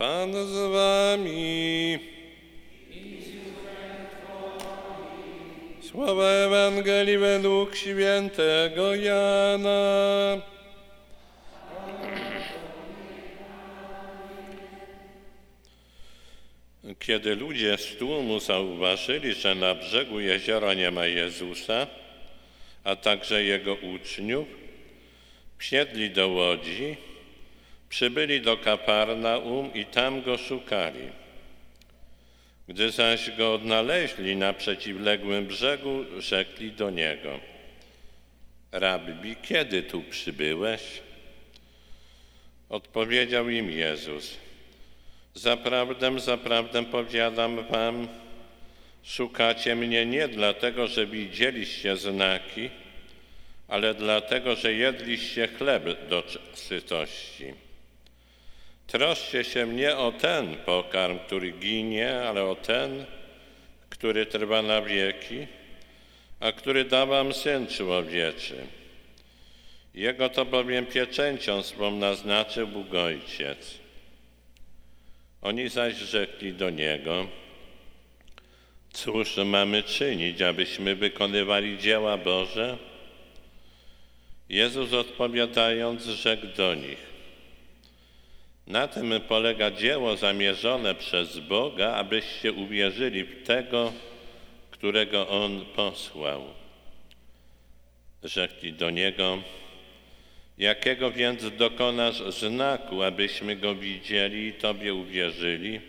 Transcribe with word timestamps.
Pan 0.00 0.32
z 0.32 0.72
wami. 0.72 1.98
Słowa 5.82 6.28
Ewangelii 6.30 7.18
według 7.18 7.76
świętego 7.76 8.94
Jana. 8.94 10.40
Kiedy 16.98 17.36
ludzie 17.36 17.78
z 17.78 17.96
tłumu 17.96 18.40
zauważyli, 18.40 19.34
że 19.34 19.54
na 19.54 19.74
brzegu 19.74 20.20
jeziora 20.20 20.74
nie 20.74 20.90
ma 20.90 21.06
Jezusa, 21.06 21.86
a 22.84 22.96
także 22.96 23.44
Jego 23.44 23.74
uczniów, 23.74 24.48
wsiedli 25.58 26.10
do 26.10 26.28
łodzi, 26.28 27.09
przybyli 27.90 28.40
do 28.40 28.56
Kaparnaum 28.56 29.74
i 29.74 29.84
tam 29.84 30.22
Go 30.22 30.38
szukali. 30.38 31.08
Gdy 32.68 32.90
zaś 32.90 33.30
Go 33.30 33.54
odnaleźli 33.54 34.36
na 34.36 34.52
przeciwległym 34.52 35.46
brzegu, 35.46 36.04
rzekli 36.18 36.72
do 36.72 36.90
Niego, 36.90 37.40
Rabbi, 38.72 39.36
kiedy 39.42 39.82
tu 39.82 40.02
przybyłeś? 40.02 40.82
Odpowiedział 42.68 43.48
im 43.48 43.70
Jezus, 43.70 44.36
Zaprawdę, 45.34 46.20
zaprawdę 46.20 46.84
powiadam 46.84 47.66
wam, 47.66 48.08
szukacie 49.02 49.76
mnie 49.76 50.06
nie 50.06 50.28
dlatego, 50.28 50.86
że 50.86 51.06
widzieliście 51.06 51.96
znaki, 51.96 52.70
ale 53.68 53.94
dlatego, 53.94 54.56
że 54.56 54.72
jedliście 54.72 55.48
chleb 55.48 56.08
do 56.08 56.24
sytości. 56.54 57.69
Troszcie 58.90 59.44
się 59.44 59.66
nie 59.66 59.96
o 59.96 60.12
ten 60.12 60.56
pokarm, 60.56 61.18
który 61.18 61.52
ginie, 61.52 62.22
ale 62.22 62.44
o 62.44 62.54
ten, 62.54 63.04
który 63.90 64.26
trwa 64.26 64.62
na 64.62 64.82
wieki, 64.82 65.46
a 66.40 66.52
który 66.52 66.84
da 66.84 67.06
wam 67.06 67.34
Syn 67.34 67.66
Człowieczy. 67.66 68.66
Jego 69.94 70.28
to 70.28 70.44
bowiem 70.44 70.86
pieczęcią 70.86 71.62
swą 71.62 71.90
naznaczył 71.90 72.66
Bóg 72.66 72.94
Ojciec. 72.94 73.74
Oni 75.42 75.68
zaś 75.68 75.94
rzekli 75.94 76.52
do 76.52 76.70
Niego, 76.70 77.26
cóż 78.92 79.36
mamy 79.36 79.82
czynić, 79.82 80.42
abyśmy 80.42 80.96
wykonywali 80.96 81.78
dzieła 81.78 82.16
Boże? 82.16 82.78
Jezus 84.48 84.92
odpowiadając 84.92 86.04
rzekł 86.04 86.46
do 86.56 86.74
nich, 86.74 87.09
na 88.70 88.88
tym 88.88 89.20
polega 89.28 89.70
dzieło 89.70 90.16
zamierzone 90.16 90.94
przez 90.94 91.38
Boga, 91.38 91.92
abyście 91.92 92.52
uwierzyli 92.52 93.24
w 93.24 93.46
tego, 93.46 93.92
którego 94.70 95.28
On 95.28 95.64
posłał. 95.76 96.42
Rzekli 98.22 98.72
do 98.72 98.90
Niego, 98.90 99.38
Jakiego 100.58 101.10
więc 101.10 101.56
dokonasz 101.56 102.22
znaku, 102.34 103.02
abyśmy 103.02 103.56
go 103.56 103.74
widzieli 103.74 104.46
i 104.46 104.52
Tobie 104.52 104.94
uwierzyli? 104.94 105.80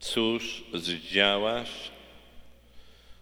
Cóż 0.00 0.64
zdziałasz? 0.74 1.90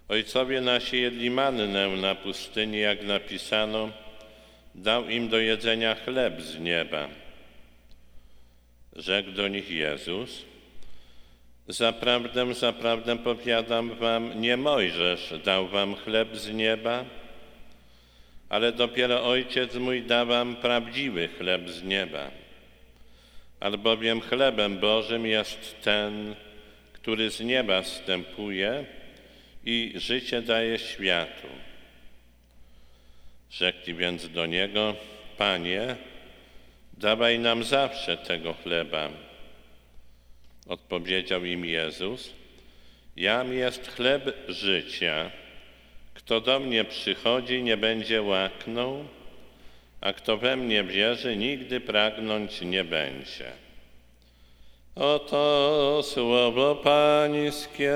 Ojcowie 0.08 0.60
nasi 0.60 1.00
jedli 1.00 1.30
mannę 1.30 1.88
na 1.88 2.14
pustyni, 2.14 2.78
jak 2.80 3.02
napisano, 3.02 3.90
dał 4.74 5.08
im 5.08 5.28
do 5.28 5.38
jedzenia 5.38 5.94
chleb 5.94 6.40
z 6.40 6.60
nieba. 6.60 7.08
Rzekł 8.96 9.30
do 9.30 9.48
nich 9.48 9.70
Jezus, 9.70 10.44
Zaprawdę, 11.68 12.54
zaprawdę 12.54 13.18
powiadam 13.18 13.94
wam, 13.94 14.40
nie 14.40 14.56
Mojżesz 14.56 15.34
dał 15.44 15.68
wam 15.68 15.94
chleb 15.94 16.36
z 16.36 16.52
nieba, 16.52 17.04
ale 18.48 18.72
dopiero 18.72 19.24
Ojciec 19.24 19.74
mój 19.74 20.02
da 20.02 20.24
wam 20.24 20.56
prawdziwy 20.56 21.28
chleb 21.28 21.68
z 21.68 21.82
nieba. 21.82 22.30
Albowiem 23.60 24.20
chlebem 24.20 24.78
Bożym 24.78 25.26
jest 25.26 25.82
ten, 25.82 26.34
który 26.92 27.30
z 27.30 27.40
nieba 27.40 27.82
wstępuje 27.82 28.84
i 29.64 29.92
życie 29.96 30.42
daje 30.42 30.78
światu. 30.78 31.48
Rzekli 33.50 33.94
więc 33.94 34.28
do 34.28 34.46
Niego, 34.46 34.94
Panie, 35.38 35.96
dawaj 37.00 37.38
nam 37.38 37.64
zawsze 37.64 38.16
tego 38.16 38.54
chleba. 38.54 39.08
Odpowiedział 40.66 41.44
im 41.44 41.64
Jezus, 41.64 42.30
Jam 43.16 43.52
jest 43.52 43.88
chleb 43.88 44.24
życia. 44.48 45.30
Kto 46.14 46.40
do 46.40 46.60
mnie 46.60 46.84
przychodzi, 46.84 47.62
nie 47.62 47.76
będzie 47.76 48.22
łaknął, 48.22 49.04
a 50.00 50.12
kto 50.12 50.36
we 50.36 50.56
mnie 50.56 50.84
wierzy, 50.84 51.36
nigdy 51.36 51.80
pragnąć 51.80 52.60
nie 52.60 52.84
będzie. 52.84 53.52
Oto 54.94 56.00
słowo 56.04 56.74
Pańskie. 56.74 57.94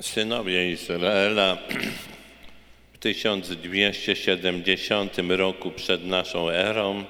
Synowie 0.00 0.72
Izraela 0.72 1.58
w 2.92 2.98
1270 2.98 5.16
roku 5.28 5.70
przed 5.70 6.06
naszą 6.06 6.50
erą 6.50 7.04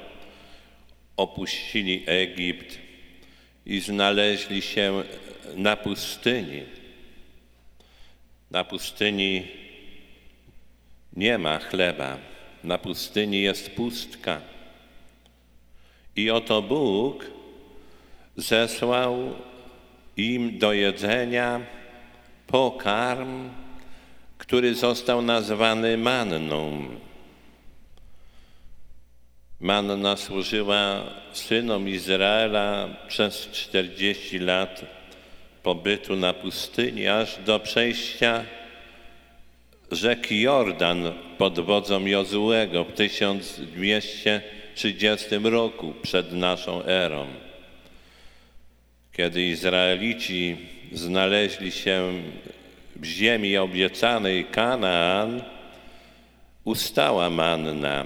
opuścili 1.17 2.05
Egipt 2.07 2.79
i 3.67 3.81
znaleźli 3.81 4.63
się 4.63 5.03
na 5.57 5.77
pustyni. 5.77 6.63
Na 8.51 8.65
pustyni 8.65 9.47
nie 11.17 11.39
ma 11.39 11.59
chleba, 11.59 12.19
na 12.65 12.79
pustyni 12.79 13.43
jest 13.43 13.71
pustka. 13.71 14.41
I 16.17 16.31
oto 16.31 16.63
Bóg 16.63 17.31
zesłał 18.37 19.35
im 20.17 20.59
do 20.59 20.73
jedzenia 20.73 21.78
pokarm, 22.49 23.49
który 24.39 24.75
został 24.75 25.23
nazwany 25.23 25.99
manną. 25.99 26.89
Manna 29.61 30.17
służyła 30.17 31.03
synom 31.33 31.89
Izraela 31.89 32.89
przez 33.09 33.49
40 33.53 34.39
lat 34.39 34.85
pobytu 35.63 36.17
na 36.17 36.33
pustyni, 36.33 37.09
aż 37.09 37.39
do 37.47 37.61
przejścia 37.61 38.45
rzeki 39.91 40.41
Jordan 40.41 41.13
pod 41.39 41.61
wodzą 41.61 42.07
Jozułego 42.07 42.85
w 42.85 42.93
1230 42.93 45.27
roku 45.43 45.95
przed 46.03 46.33
naszą 46.33 46.85
erą. 46.85 47.27
Kiedy 49.13 49.43
Izraelici 49.43 50.57
znaleźli 50.93 51.73
się 51.73 52.23
w 52.97 53.05
ziemi 53.05 53.57
obiecanej 53.57 54.45
Kanaan, 54.45 55.43
ustała 56.65 57.31
manna. 57.31 58.05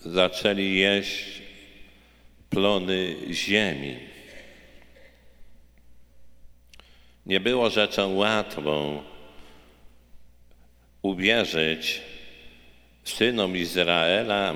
Zaczęli 0.00 0.74
jeść 0.74 1.42
plony 2.50 3.16
ziemi. 3.30 3.96
Nie 7.26 7.40
było 7.40 7.70
rzeczą 7.70 8.14
łatwą 8.14 9.02
uwierzyć 11.02 12.00
synom 13.04 13.56
Izraela 13.56 14.54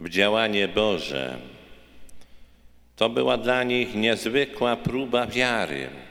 w 0.00 0.08
działanie 0.08 0.68
Boże. 0.68 1.38
To 2.96 3.08
była 3.08 3.36
dla 3.36 3.62
nich 3.62 3.94
niezwykła 3.94 4.76
próba 4.76 5.26
wiary. 5.26 6.05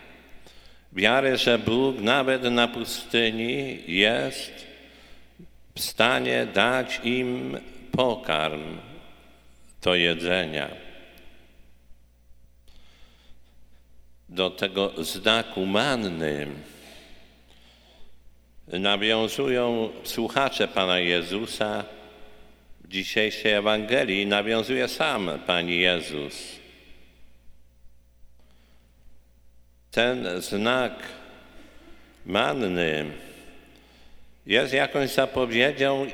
Wiary, 0.95 1.37
że 1.37 1.59
Bóg 1.59 1.99
nawet 1.99 2.43
na 2.43 2.67
pustyni 2.67 3.79
jest 3.87 4.65
w 5.75 5.79
stanie 5.79 6.47
dać 6.53 7.01
im 7.03 7.57
pokarm 7.91 8.77
do 9.81 9.95
jedzenia. 9.95 10.69
Do 14.29 14.49
tego 14.49 15.03
znaku 15.03 15.65
manny 15.65 16.47
nawiązują 18.67 19.89
słuchacze 20.03 20.67
Pana 20.67 20.99
Jezusa 20.99 21.83
w 22.83 22.87
dzisiejszej 22.87 23.51
Ewangelii, 23.51 24.25
nawiązuje 24.25 24.87
sam 24.87 25.29
Pan 25.47 25.69
Jezus. 25.69 26.64
Ten 29.95 30.41
znak 30.41 30.93
manny 32.25 33.05
jest 34.45 34.73
jakąś 34.73 35.09
zapowiedzią 35.09 36.07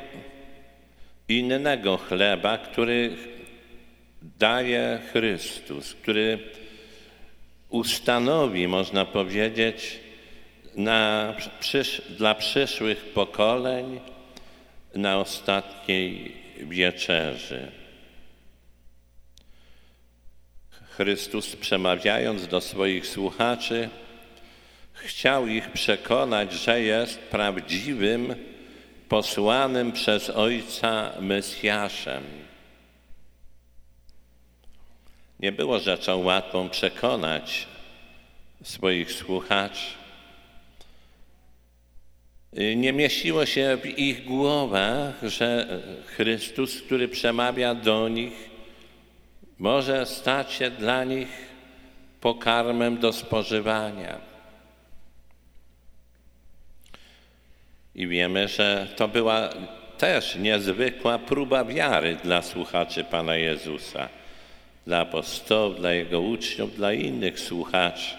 innego 1.27 1.97
chleba, 1.97 2.57
który 2.57 3.15
daje 4.39 4.99
Chrystus, 5.11 5.93
który 5.93 6.39
ustanowi, 7.69 8.67
można 8.67 9.05
powiedzieć, 9.05 9.99
na, 10.75 11.33
przysz, 11.59 12.01
dla 12.17 12.35
przyszłych 12.35 13.05
pokoleń 13.05 13.99
na 14.95 15.17
ostatniej 15.17 16.35
wieczerzy. 16.57 17.80
Chrystus 20.91 21.55
przemawiając 21.55 22.47
do 22.47 22.61
swoich 22.61 23.07
słuchaczy, 23.07 23.89
chciał 24.93 25.47
ich 25.47 25.71
przekonać, 25.71 26.53
że 26.53 26.81
jest 26.81 27.19
prawdziwym, 27.19 28.35
posłanym 29.09 29.91
przez 29.91 30.29
Ojca 30.29 31.11
Mesjaszem. 31.19 32.23
Nie 35.39 35.51
było 35.51 35.79
rzeczą 35.79 36.23
łatwą 36.23 36.69
przekonać 36.69 37.67
swoich 38.63 39.11
słuchaczy. 39.11 39.87
Nie 42.75 42.93
mieściło 42.93 43.45
się 43.45 43.77
w 43.83 43.99
ich 43.99 44.25
głowach, 44.25 45.13
że 45.23 45.79
Chrystus, 46.05 46.81
który 46.81 47.07
przemawia 47.07 47.75
do 47.75 48.09
nich, 48.09 48.50
może 49.61 50.05
stać 50.05 50.53
się 50.53 50.69
dla 50.69 51.03
nich 51.03 51.27
pokarmem 52.21 52.97
do 52.97 53.13
spożywania. 53.13 54.19
I 57.95 58.07
wiemy, 58.07 58.47
że 58.47 58.87
to 58.95 59.07
była 59.07 59.49
też 59.97 60.35
niezwykła 60.35 61.19
próba 61.19 61.65
wiary 61.65 62.17
dla 62.23 62.41
słuchaczy 62.41 63.03
Pana 63.03 63.35
Jezusa, 63.35 64.09
dla 64.87 64.99
apostołów, 64.99 65.77
dla 65.77 65.93
Jego 65.93 66.21
uczniów, 66.21 66.75
dla 66.75 66.93
innych 66.93 67.39
słuchaczy. 67.39 68.15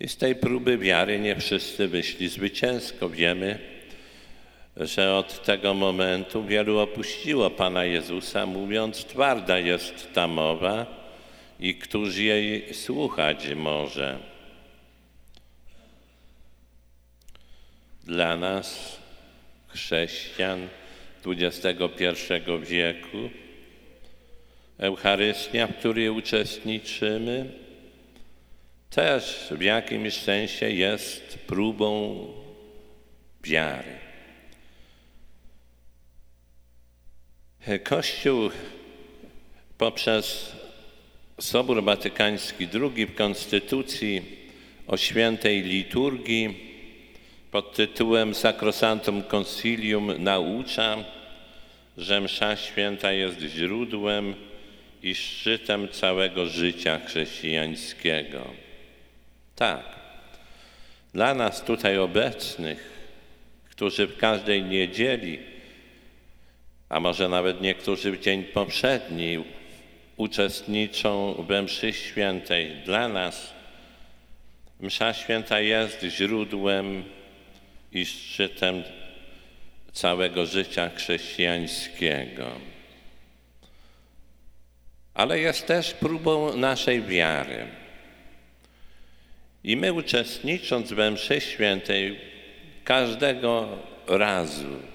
I 0.00 0.08
z 0.08 0.16
tej 0.16 0.34
próby 0.34 0.78
wiary 0.78 1.18
nie 1.18 1.36
wszyscy 1.36 1.88
wyszli 1.88 2.28
zwycięsko. 2.28 3.08
Wiemy, 3.08 3.58
że 4.76 5.14
od 5.14 5.44
tego 5.44 5.74
momentu 5.74 6.44
wielu 6.44 6.78
opuściło 6.78 7.50
Pana 7.50 7.84
Jezusa, 7.84 8.46
mówiąc, 8.46 9.04
twarda 9.04 9.58
jest 9.58 10.12
ta 10.12 10.28
mowa 10.28 10.86
i 11.60 11.74
któż 11.74 12.16
jej 12.16 12.74
słuchać 12.74 13.54
może. 13.54 14.18
Dla 18.04 18.36
nas, 18.36 18.98
chrześcijan 19.68 20.68
XXI 21.26 22.14
wieku, 22.60 23.30
Eucharystia, 24.78 25.66
w 25.66 25.76
której 25.76 26.08
uczestniczymy, 26.08 27.52
też 28.90 29.48
w 29.50 29.62
jakimś 29.62 30.14
sensie 30.14 30.70
jest 30.70 31.38
próbą 31.46 32.26
wiary. 33.42 34.09
Kościół 37.84 38.50
poprzez 39.78 40.52
Sobór 41.40 41.84
Watykański 41.84 42.68
II 42.72 43.06
w 43.06 43.14
Konstytucji 43.14 44.22
o 44.86 44.96
świętej 44.96 45.62
liturgii 45.62 46.70
pod 47.50 47.74
tytułem 47.74 48.34
Sacrosanctum 48.34 49.22
Concilium 49.22 50.22
naucza, 50.22 50.96
że 51.96 52.20
msza 52.20 52.56
święta 52.56 53.12
jest 53.12 53.40
źródłem 53.40 54.34
i 55.02 55.14
szczytem 55.14 55.88
całego 55.88 56.46
życia 56.46 57.00
chrześcijańskiego. 57.06 58.46
Tak, 59.56 59.84
dla 61.14 61.34
nas 61.34 61.64
tutaj 61.64 61.98
obecnych, 61.98 62.90
którzy 63.70 64.06
w 64.06 64.16
każdej 64.16 64.62
niedzieli 64.62 65.49
a 66.90 67.00
może 67.00 67.28
nawet 67.28 67.60
niektórzy 67.60 68.12
w 68.12 68.20
dzień 68.20 68.44
poprzedni 68.44 69.44
uczestniczą 70.16 71.34
we 71.48 71.62
mszy 71.62 71.92
świętej. 71.92 72.76
Dla 72.84 73.08
nas 73.08 73.52
msza 74.80 75.12
święta 75.12 75.60
jest 75.60 76.02
źródłem 76.02 77.04
i 77.92 78.06
szczytem 78.06 78.82
całego 79.92 80.46
życia 80.46 80.90
chrześcijańskiego. 80.96 82.50
Ale 85.14 85.38
jest 85.38 85.66
też 85.66 85.94
próbą 85.94 86.56
naszej 86.56 87.02
wiary. 87.02 87.66
I 89.64 89.76
my 89.76 89.92
uczestnicząc 89.92 90.92
we 90.92 91.10
mszy 91.10 91.40
świętej 91.40 92.20
każdego 92.84 93.68
razu 94.06 94.89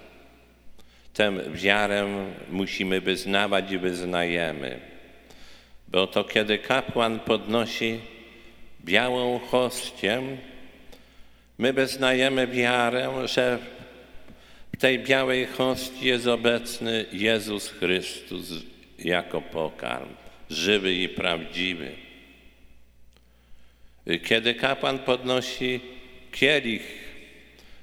tę 1.16 1.34
wiarę 1.54 2.28
musimy 2.50 3.02
wyznawać 3.02 3.72
i 3.72 3.78
wyznajemy. 3.78 4.80
Bo 5.88 6.08
to 6.08 6.24
kiedy 6.24 6.58
kapłan 6.58 7.20
podnosi 7.20 8.00
białą 8.86 9.40
hostię, 9.40 10.22
my 11.58 11.74
wyznajemy 11.74 12.48
wiarę, 12.48 13.28
że 13.28 13.60
w 14.74 14.78
tej 14.78 15.00
białej 15.00 15.46
hostii 15.46 16.06
jest 16.06 16.28
obecny 16.28 17.06
Jezus 17.12 17.70
Chrystus 17.70 18.54
jako 19.00 19.42
pokarm, 19.42 20.10
żywy 20.50 20.94
i 20.94 21.10
prawdziwy. 21.10 21.92
Kiedy 24.24 24.54
kapłan 24.54 25.00
podnosi 25.00 25.80
kielich 26.32 26.84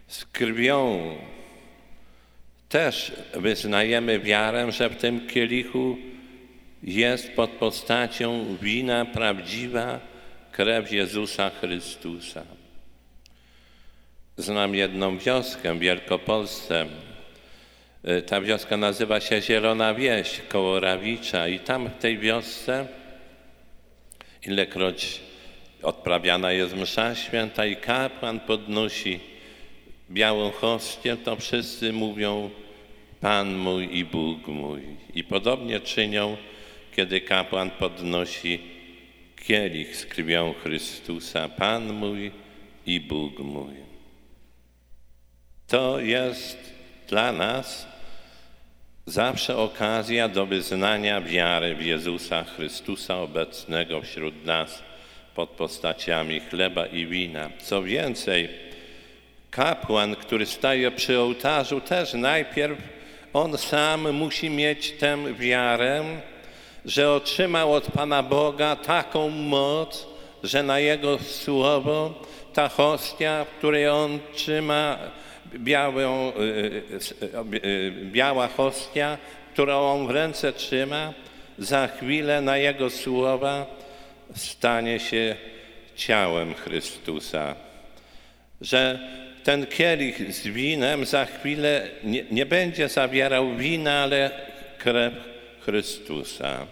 z 0.07 0.25
krwią 0.25 1.17
też 2.73 3.13
wyznajemy 3.35 4.21
wiarę, 4.21 4.73
że 4.73 4.89
w 4.89 4.97
tym 4.97 5.27
kielichu 5.27 5.97
jest 6.83 7.33
pod 7.33 7.51
postacią 7.51 8.57
wina 8.63 9.05
prawdziwa 9.05 10.01
krew 10.53 10.93
Jezusa 10.93 11.51
Chrystusa. 11.61 12.43
Znam 14.37 14.75
jedną 14.75 15.19
wioskę 15.19 15.75
w 15.75 15.79
Wielkopolsce. 15.79 16.87
Y, 18.09 18.23
ta 18.23 18.41
wioska 18.41 18.77
nazywa 18.77 19.21
się 19.21 19.43
Zielona 19.43 19.95
Wieś 19.95 20.41
koło 20.49 20.81
Rawicza 20.81 21.49
i 21.49 21.61
tam 21.61 21.89
w 21.89 21.99
tej 21.99 22.19
wiosce 22.19 22.87
ilekroć 24.47 25.21
odprawiana 25.83 26.53
jest 26.53 26.77
msza 26.77 27.15
święta 27.15 27.67
i 27.67 27.77
kapłan 27.77 28.41
podnosi 28.41 29.32
białą 30.13 30.51
hostię, 30.51 31.17
to 31.17 31.37
wszyscy 31.37 31.93
mówią 31.93 32.51
Pan 33.21 33.57
mój 33.57 33.99
i 33.99 34.05
Bóg 34.05 34.47
mój. 34.47 34.83
I 35.15 35.25
podobnie 35.25 35.81
czynią, 35.81 36.37
kiedy 36.97 37.21
kapłan 37.21 37.71
podnosi 37.71 38.61
kielich 39.47 39.97
z 39.97 40.07
krwią 40.07 40.55
Chrystusa, 40.63 41.49
Pan 41.49 41.93
mój 41.93 42.31
i 42.87 43.01
Bóg 43.01 43.39
mój. 43.39 43.75
To 45.67 46.01
jest 46.01 46.59
dla 47.09 47.33
nas 47.33 47.89
zawsze 49.07 49.57
okazja 49.57 50.29
do 50.29 50.47
wyznania 50.47 51.21
wiary 51.21 51.75
w 51.75 51.85
Jezusa 51.85 52.45
Chrystusa 52.45 53.19
obecnego 53.19 54.03
wśród 54.03 54.45
nas 54.45 54.83
pod 55.35 55.51
postaciami 55.51 56.41
chleba 56.41 56.87
i 56.87 57.07
wina. 57.07 57.51
Co 57.59 57.83
więcej, 57.83 58.49
kapłan, 59.53 60.17
który 60.17 60.47
staje 60.47 60.91
przy 60.91 61.19
ołtarzu, 61.21 61.81
też 61.81 62.15
najpierw 62.15 62.79
on 63.33 63.59
sam 63.59 64.13
musi 64.13 64.51
mieć 64.51 64.93
tę 64.93 65.35
wiarę, 65.35 66.05
że 66.85 67.13
otrzymał 67.13 67.75
od 67.75 67.91
Pana 67.91 68.23
Boga 68.23 68.77
taką 68.77 69.29
moc, 69.29 70.07
że 70.43 70.63
na 70.63 70.79
Jego 70.79 71.19
słowo 71.19 72.15
ta 72.53 72.69
hostia, 72.69 73.45
w 73.45 73.59
której 73.59 73.89
on 73.89 74.19
trzyma 74.35 74.99
białą, 75.55 76.29
y, 76.29 76.83
y, 77.23 77.67
y, 77.67 77.93
biała 78.05 78.49
hostia, 78.49 79.19
którą 79.53 79.93
on 79.93 80.07
w 80.07 80.11
ręce 80.11 80.53
trzyma, 80.53 81.13
za 81.59 81.89
chwilę 81.89 82.41
na 82.41 82.57
Jego 82.57 82.91
słowa 82.91 83.67
stanie 84.35 85.01
się 85.01 85.37
ciałem 85.97 86.55
Chrystusa. 86.55 87.55
Że 88.61 88.99
ten 89.45 89.67
kielich 89.67 90.35
z 90.35 90.49
winem 90.49 91.07
za 91.07 91.25
chwilę 91.25 91.89
nie, 92.05 92.25
nie 92.31 92.47
będzie 92.47 92.89
zawierał 92.89 93.57
wina, 93.57 94.03
ale 94.03 94.31
krew 94.79 95.15
Chrystusa. 95.61 96.67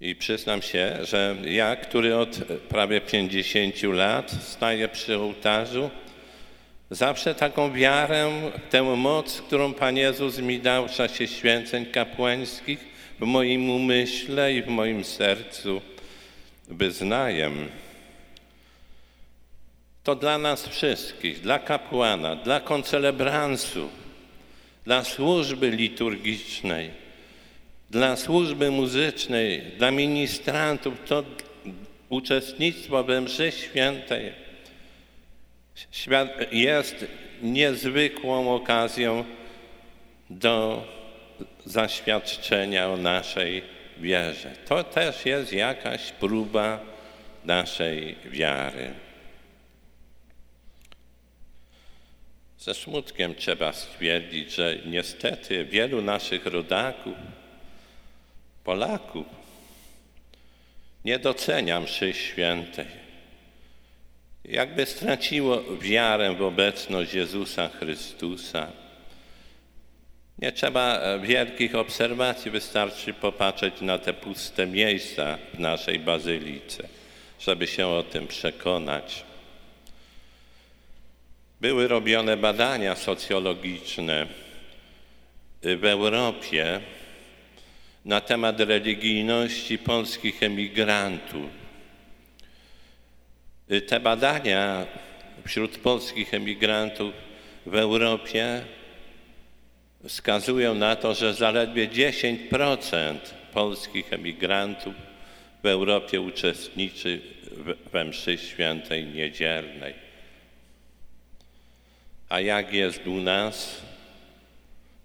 I 0.00 0.16
przyznam 0.16 0.62
się, 0.62 0.98
że 1.02 1.36
ja, 1.44 1.76
który 1.76 2.16
od 2.16 2.36
prawie 2.68 3.00
50 3.00 3.82
lat 3.82 4.30
staję 4.42 4.88
przy 4.88 5.18
ołtarzu, 5.18 5.90
zawsze 6.90 7.34
taką 7.34 7.72
wiarę, 7.72 8.30
tę 8.70 8.82
moc, 8.82 9.40
którą 9.40 9.74
Pan 9.74 9.96
Jezus 9.96 10.38
mi 10.38 10.58
dał 10.58 10.88
w 10.88 10.92
czasie 10.92 11.26
święceń 11.26 11.86
kapłańskich, 11.86 12.78
w 13.20 13.24
moim 13.24 13.70
umyśle 13.70 14.54
i 14.54 14.62
w 14.62 14.68
moim 14.68 15.04
sercu 15.04 15.82
wyznaję. 16.68 17.50
To 20.04 20.14
dla 20.14 20.38
nas 20.38 20.68
wszystkich, 20.68 21.40
dla 21.40 21.58
kapłana, 21.58 22.36
dla 22.36 22.60
koncelebransu, 22.60 23.88
dla 24.84 25.04
służby 25.04 25.70
liturgicznej, 25.70 26.90
dla 27.90 28.16
służby 28.16 28.70
muzycznej, 28.70 29.62
dla 29.78 29.90
ministrantów, 29.90 30.94
to 31.06 31.24
uczestnictwo 32.08 33.04
we 33.04 33.20
mszy 33.20 33.52
świętej 33.52 34.32
jest 36.52 37.06
niezwykłą 37.42 38.54
okazją 38.54 39.24
do 40.30 40.84
zaświadczenia 41.64 42.88
o 42.88 42.96
naszej 42.96 43.62
wierze. 43.98 44.50
To 44.68 44.84
też 44.84 45.26
jest 45.26 45.52
jakaś 45.52 46.12
próba 46.12 46.80
naszej 47.44 48.16
wiary. 48.24 48.90
Ze 52.60 52.74
smutkiem 52.74 53.34
trzeba 53.34 53.72
stwierdzić, 53.72 54.54
że 54.54 54.76
niestety 54.86 55.64
wielu 55.64 56.02
naszych 56.02 56.46
rodaków, 56.46 57.14
Polaków, 58.64 59.26
nie 61.04 61.18
docenia 61.18 61.80
mszy 61.80 62.12
świętej. 62.14 62.86
Jakby 64.44 64.86
straciło 64.86 65.62
wiarę 65.80 66.34
w 66.34 66.42
obecność 66.42 67.14
Jezusa 67.14 67.68
Chrystusa. 67.68 68.66
Nie 70.38 70.52
trzeba 70.52 71.18
wielkich 71.18 71.74
obserwacji, 71.74 72.50
wystarczy 72.50 73.14
popatrzeć 73.14 73.80
na 73.80 73.98
te 73.98 74.12
puste 74.12 74.66
miejsca 74.66 75.38
w 75.54 75.58
naszej 75.58 75.98
bazylice, 75.98 76.88
żeby 77.40 77.66
się 77.66 77.86
o 77.86 78.02
tym 78.02 78.26
przekonać. 78.26 79.29
Były 81.60 81.88
robione 81.88 82.36
badania 82.36 82.96
socjologiczne 82.96 84.26
w 85.62 85.84
Europie 85.84 86.80
na 88.04 88.20
temat 88.20 88.60
religijności 88.60 89.78
polskich 89.78 90.42
emigrantów. 90.42 91.50
Te 93.86 94.00
badania 94.00 94.86
wśród 95.46 95.78
polskich 95.78 96.34
emigrantów 96.34 97.14
w 97.66 97.74
Europie 97.74 98.64
wskazują 100.04 100.74
na 100.74 100.96
to, 100.96 101.14
że 101.14 101.34
zaledwie 101.34 101.88
10% 101.88 103.18
polskich 103.52 104.12
emigrantów 104.12 104.94
w 105.62 105.66
Europie 105.66 106.20
uczestniczy 106.20 107.20
we 107.92 108.04
mszy 108.04 108.38
świętej 108.38 109.04
niedzielnej. 109.04 110.09
A 112.30 112.40
jak 112.40 112.72
jest 112.72 113.06
u 113.06 113.14
nas 113.20 113.82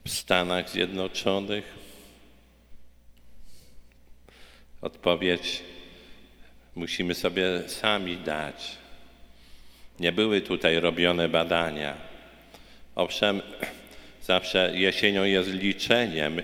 w 0.06 0.10
Stanach 0.10 0.70
Zjednoczonych? 0.70 1.76
Odpowiedź 4.82 5.64
musimy 6.76 7.16
sobie 7.16 7.44
sami 7.68 8.18
dać. 8.18 8.78
Nie 10.00 10.12
były 10.12 10.42
tutaj 10.42 10.80
robione 10.80 11.30
badania. 11.30 11.98
Owszem, 12.96 13.42
zawsze 14.24 14.72
jesienią 14.74 15.24
jest 15.24 15.50
liczeniem. 15.50 16.42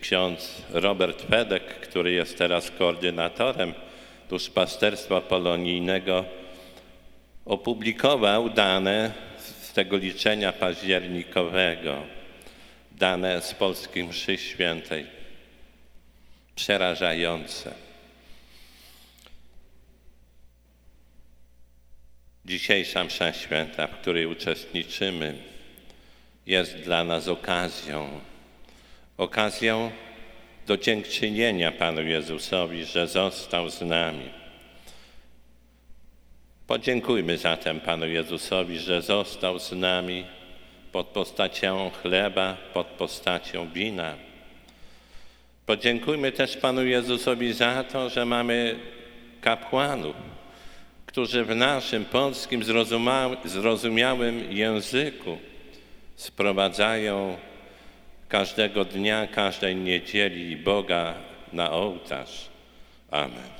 Ksiądz 0.00 0.62
Robert 0.70 1.22
Fedek, 1.22 1.64
który 1.64 2.12
jest 2.12 2.38
teraz 2.38 2.70
koordynatorem 2.70 3.74
duszpasterstwa 4.28 5.20
polonijnego, 5.20 6.39
opublikował 7.50 8.50
dane 8.50 9.12
z 9.38 9.72
tego 9.72 9.96
liczenia 9.96 10.52
październikowego, 10.52 12.02
dane 12.92 13.42
z 13.42 13.54
Polskiej 13.54 14.04
Mszy 14.04 14.38
Świętej. 14.38 15.06
Przerażające. 16.54 17.74
Dzisiejsza 22.44 23.04
msza 23.04 23.32
święta, 23.32 23.86
w 23.86 24.00
której 24.00 24.26
uczestniczymy, 24.26 25.34
jest 26.46 26.76
dla 26.76 27.04
nas 27.04 27.28
okazją, 27.28 28.20
okazją 29.16 29.90
do 30.66 30.76
dziękczynienia 30.76 31.72
Panu 31.72 32.02
Jezusowi, 32.02 32.84
że 32.84 33.08
został 33.08 33.70
z 33.70 33.80
nami. 33.80 34.40
Podziękujmy 36.70 37.38
zatem 37.38 37.80
Panu 37.80 38.06
Jezusowi, 38.06 38.78
że 38.78 39.02
został 39.02 39.58
z 39.58 39.72
nami 39.72 40.24
pod 40.92 41.06
postacią 41.06 41.90
chleba, 42.02 42.56
pod 42.74 42.86
postacią 42.86 43.68
wina. 43.68 44.14
Podziękujmy 45.66 46.32
też 46.32 46.56
Panu 46.56 46.84
Jezusowi 46.84 47.52
za 47.52 47.84
to, 47.84 48.10
że 48.10 48.26
mamy 48.26 48.78
kapłanów, 49.40 50.16
którzy 51.06 51.44
w 51.44 51.56
naszym 51.56 52.04
polskim 52.04 52.62
zrozumiałym 53.44 54.52
języku 54.52 55.38
sprowadzają 56.16 57.36
każdego 58.28 58.84
dnia, 58.84 59.26
każdej 59.26 59.76
niedzieli 59.76 60.56
Boga 60.56 61.14
na 61.52 61.70
ołtarz. 61.70 62.48
Amen. 63.10 63.59